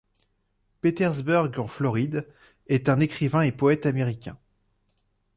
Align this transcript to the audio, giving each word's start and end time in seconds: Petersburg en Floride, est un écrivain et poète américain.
Petersburg 0.81 1.59
en 1.59 1.67
Floride, 1.67 2.27
est 2.65 2.89
un 2.89 2.99
écrivain 2.99 3.43
et 3.43 3.51
poète 3.51 3.85
américain. 3.85 4.35